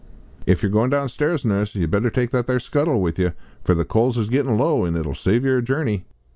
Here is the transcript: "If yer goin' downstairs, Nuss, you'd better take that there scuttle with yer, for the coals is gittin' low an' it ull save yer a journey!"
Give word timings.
"If 0.47 0.63
yer 0.63 0.69
goin' 0.69 0.89
downstairs, 0.89 1.45
Nuss, 1.45 1.75
you'd 1.75 1.91
better 1.91 2.09
take 2.09 2.31
that 2.31 2.47
there 2.47 2.59
scuttle 2.59 2.99
with 3.01 3.19
yer, 3.19 3.35
for 3.63 3.75
the 3.75 3.85
coals 3.85 4.17
is 4.17 4.29
gittin' 4.29 4.57
low 4.57 4.83
an' 4.83 4.95
it 4.95 5.05
ull 5.05 5.13
save 5.13 5.45
yer 5.45 5.59
a 5.59 5.63
journey!" 5.63 6.05